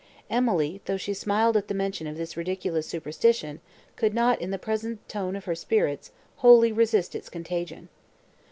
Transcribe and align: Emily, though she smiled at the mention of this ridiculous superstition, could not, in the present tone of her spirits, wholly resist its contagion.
Emily, 0.31 0.81
though 0.85 0.97
she 0.97 1.13
smiled 1.13 1.55
at 1.55 1.67
the 1.67 1.75
mention 1.75 2.07
of 2.07 2.17
this 2.17 2.35
ridiculous 2.35 2.87
superstition, 2.87 3.61
could 3.95 4.15
not, 4.15 4.41
in 4.41 4.49
the 4.49 4.57
present 4.57 5.07
tone 5.07 5.35
of 5.35 5.45
her 5.45 5.53
spirits, 5.53 6.11
wholly 6.37 6.71
resist 6.71 7.13
its 7.13 7.29
contagion. 7.29 7.87